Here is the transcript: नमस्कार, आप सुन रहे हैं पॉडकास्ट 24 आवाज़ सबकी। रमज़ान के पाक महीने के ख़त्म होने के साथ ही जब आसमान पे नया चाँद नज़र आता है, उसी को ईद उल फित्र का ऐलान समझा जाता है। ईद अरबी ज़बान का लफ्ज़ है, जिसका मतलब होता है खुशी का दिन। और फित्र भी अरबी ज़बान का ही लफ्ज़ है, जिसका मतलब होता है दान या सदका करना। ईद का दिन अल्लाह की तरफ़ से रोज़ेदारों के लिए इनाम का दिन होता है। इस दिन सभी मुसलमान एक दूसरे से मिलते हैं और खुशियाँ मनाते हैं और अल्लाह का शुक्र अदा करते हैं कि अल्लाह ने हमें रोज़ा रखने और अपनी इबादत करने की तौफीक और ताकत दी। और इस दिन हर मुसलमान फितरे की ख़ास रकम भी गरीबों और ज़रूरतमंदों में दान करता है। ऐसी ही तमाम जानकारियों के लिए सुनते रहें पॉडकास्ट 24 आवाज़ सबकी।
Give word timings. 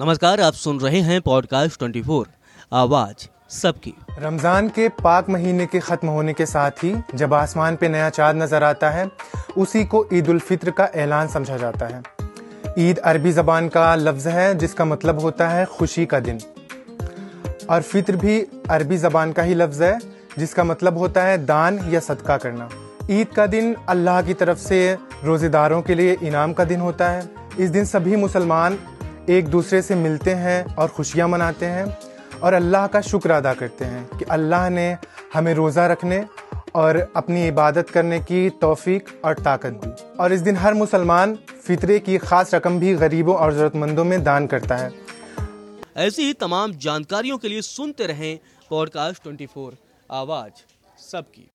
नमस्कार, 0.00 0.40
आप 0.40 0.52
सुन 0.52 0.80
रहे 0.80 1.00
हैं 1.00 1.20
पॉडकास्ट 1.20 1.80
24 1.80 2.26
आवाज़ 2.72 3.26
सबकी। 3.50 3.92
रमज़ान 4.18 4.68
के 4.68 4.88
पाक 4.88 5.28
महीने 5.30 5.66
के 5.66 5.80
ख़त्म 5.80 6.08
होने 6.08 6.32
के 6.32 6.46
साथ 6.46 6.70
ही 6.70 6.94
जब 7.14 7.34
आसमान 7.34 7.76
पे 7.76 7.88
नया 7.88 8.08
चाँद 8.10 8.36
नज़र 8.36 8.62
आता 8.62 8.90
है, 8.90 9.10
उसी 9.56 9.84
को 9.84 10.08
ईद 10.12 10.28
उल 10.28 10.38
फित्र 10.38 10.70
का 10.70 10.84
ऐलान 10.94 11.28
समझा 11.28 11.56
जाता 11.56 11.86
है। 11.86 12.02
ईद 12.78 12.98
अरबी 12.98 13.32
ज़बान 13.32 13.68
का 13.68 13.94
लफ्ज़ 13.94 14.28
है, 14.28 14.54
जिसका 14.54 14.84
मतलब 14.84 15.20
होता 15.20 15.48
है 15.48 15.64
खुशी 15.64 16.06
का 16.06 16.20
दिन। 16.20 16.40
और 17.70 17.82
फित्र 17.82 18.16
भी 18.16 18.40
अरबी 18.70 18.96
ज़बान 18.96 19.32
का 19.32 19.42
ही 19.42 19.54
लफ्ज़ 19.54 19.82
है, 19.84 19.98
जिसका 20.38 20.64
मतलब 20.64 20.98
होता 20.98 21.22
है 21.22 21.46
दान 21.46 21.78
या 21.92 22.00
सदका 22.00 22.36
करना। 22.36 22.68
ईद 23.10 23.28
का 23.28 23.46
दिन 23.46 23.74
अल्लाह 23.88 24.22
की 24.22 24.34
तरफ़ 24.34 24.58
से 24.58 24.98
रोज़ेदारों 25.24 25.82
के 25.82 25.94
लिए 25.94 26.16
इनाम 26.22 26.52
का 26.52 26.64
दिन 26.64 26.80
होता 26.80 27.08
है। 27.08 27.30
इस 27.58 27.70
दिन 27.70 27.84
सभी 27.84 28.16
मुसलमान 28.16 28.78
एक 29.30 29.46
दूसरे 29.48 29.80
से 29.82 29.94
मिलते 29.94 30.30
हैं 30.30 30.74
और 30.74 30.88
खुशियाँ 30.88 31.28
मनाते 31.28 31.66
हैं 31.66 31.84
और 32.42 32.52
अल्लाह 32.52 32.86
का 32.86 33.00
शुक्र 33.00 33.30
अदा 33.30 33.54
करते 33.54 33.84
हैं 33.84 34.18
कि 34.18 34.24
अल्लाह 34.24 34.68
ने 34.70 34.96
हमें 35.34 35.52
रोज़ा 35.54 35.86
रखने 35.86 36.24
और 36.74 36.96
अपनी 37.16 37.46
इबादत 37.48 37.90
करने 37.90 38.18
की 38.20 38.48
तौफीक 38.50 39.08
और 39.24 39.34
ताकत 39.34 39.80
दी। 39.84 39.90
और 40.20 40.32
इस 40.32 40.40
दिन 40.40 40.56
हर 40.56 40.74
मुसलमान 40.74 41.34
फितरे 41.66 41.98
की 41.98 42.18
ख़ास 42.18 42.54
रकम 42.54 42.78
भी 42.80 42.94
गरीबों 42.94 43.36
और 43.36 43.52
ज़रूरतमंदों 43.52 44.04
में 44.04 44.22
दान 44.24 44.46
करता 44.46 44.76
है। 44.76 44.92
ऐसी 45.96 46.22
ही 46.22 46.32
तमाम 46.32 46.72
जानकारियों 46.78 47.38
के 47.38 47.48
लिए 47.48 47.62
सुनते 47.62 48.06
रहें 48.06 48.38
पॉडकास्ट 48.70 49.22
24 49.22 49.72
आवाज़ 50.10 50.62
सबकी। 51.02 51.42